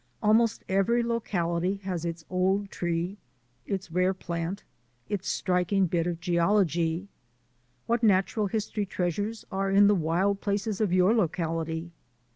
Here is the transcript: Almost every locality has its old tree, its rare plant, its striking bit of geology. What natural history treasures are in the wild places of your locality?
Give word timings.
Almost 0.23 0.63
every 0.67 1.03
locality 1.03 1.75
has 1.83 2.05
its 2.05 2.25
old 2.27 2.71
tree, 2.71 3.19
its 3.67 3.91
rare 3.91 4.15
plant, 4.15 4.63
its 5.07 5.29
striking 5.29 5.85
bit 5.85 6.07
of 6.07 6.19
geology. 6.19 7.07
What 7.85 8.01
natural 8.01 8.47
history 8.47 8.87
treasures 8.87 9.45
are 9.51 9.69
in 9.69 9.85
the 9.85 9.93
wild 9.93 10.41
places 10.41 10.81
of 10.81 10.91
your 10.91 11.13
locality? 11.13 11.91